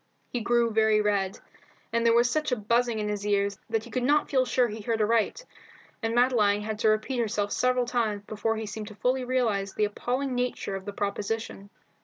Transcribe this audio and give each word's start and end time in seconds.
He 0.31 0.41
grew 0.41 0.71
very 0.71 0.99
red, 0.99 1.37
and 1.93 2.03
there 2.03 2.15
was 2.15 2.27
such 2.27 2.51
a 2.51 2.55
buzzing 2.55 2.97
in 2.97 3.07
his 3.07 3.23
ears 3.23 3.59
that 3.69 3.83
he 3.83 3.91
could 3.91 4.01
not 4.01 4.31
feel 4.31 4.45
sure 4.47 4.67
he 4.67 4.81
heard 4.81 4.99
aright, 4.99 5.45
and 6.01 6.15
Madeline 6.15 6.61
had 6.63 6.79
to 6.79 6.89
repeat 6.89 7.19
herself 7.19 7.51
several 7.51 7.85
times 7.85 8.23
before 8.23 8.55
he 8.57 8.65
seemed 8.65 8.87
to 8.87 8.95
fully 8.95 9.23
realize 9.23 9.75
the 9.75 9.85
appalling 9.85 10.33
nature 10.33 10.75
of 10.75 10.85
the 10.85 10.91
proposition. 10.93 11.69